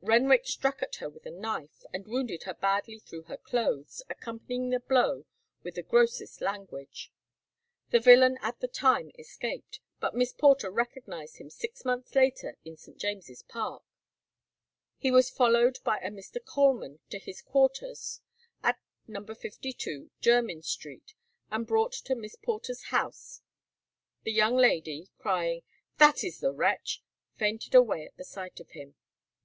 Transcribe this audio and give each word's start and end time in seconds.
Renwick 0.00 0.48
struck 0.48 0.82
at 0.82 0.96
her 0.96 1.08
with 1.08 1.26
a 1.26 1.30
knife, 1.30 1.84
and 1.94 2.08
wounded 2.08 2.42
her 2.42 2.54
badly 2.54 2.98
through 2.98 3.22
her 3.30 3.36
clothes, 3.36 4.02
accompanying 4.10 4.70
the 4.70 4.80
blow 4.80 5.26
with 5.62 5.76
the 5.76 5.82
grossest 5.84 6.40
language. 6.40 7.12
The 7.90 8.00
villain 8.00 8.36
at 8.42 8.58
the 8.58 8.66
time 8.66 9.12
escaped, 9.16 9.78
but 10.00 10.16
Miss 10.16 10.32
Porter 10.32 10.72
recognized 10.72 11.36
him 11.36 11.50
six 11.50 11.84
months 11.84 12.16
later 12.16 12.58
in 12.64 12.76
St. 12.76 12.98
James's 12.98 13.44
Park. 13.44 13.84
He 14.98 15.12
was 15.12 15.30
followed 15.30 15.78
by 15.84 15.98
a 15.98 16.10
Mr. 16.10 16.44
Coleman 16.44 16.98
to 17.10 17.20
his 17.20 17.40
quarters 17.40 18.20
at 18.64 18.80
No. 19.06 19.24
52, 19.24 20.10
Jermyn 20.20 20.62
Street, 20.64 21.14
and 21.48 21.64
brought 21.64 21.92
to 21.92 22.16
Miss 22.16 22.34
Porter's 22.34 22.86
house. 22.86 23.40
The 24.24 24.32
young 24.32 24.56
lady, 24.56 25.10
crying 25.16 25.62
"That 25.98 26.24
is 26.24 26.40
the 26.40 26.50
wretch!" 26.50 27.04
fainted 27.36 27.76
away 27.76 28.04
at 28.06 28.16
the 28.16 28.24
sight 28.24 28.58
of 28.58 28.70
him. 28.70 28.96